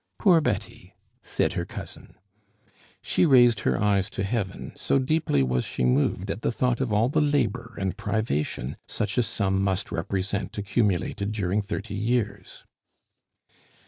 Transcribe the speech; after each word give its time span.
"Poor 0.17 0.41
Betty!" 0.41 0.95
said 1.21 1.53
her 1.53 1.63
cousin. 1.63 2.15
She 3.03 3.23
raised 3.27 3.59
her 3.59 3.79
eyes 3.79 4.09
to 4.09 4.23
heaven, 4.23 4.71
so 4.75 4.97
deeply 4.97 5.43
was 5.43 5.63
she 5.63 5.85
moved 5.85 6.31
at 6.31 6.41
the 6.41 6.51
thought 6.51 6.81
of 6.81 6.91
all 6.91 7.07
the 7.07 7.21
labor 7.21 7.75
and 7.77 7.95
privation 7.95 8.77
such 8.87 9.19
a 9.19 9.21
sum 9.21 9.61
must 9.63 9.91
represent 9.91 10.57
accumulated 10.57 11.31
during 11.31 11.61
thirty 11.61 11.93
years. 11.93 12.65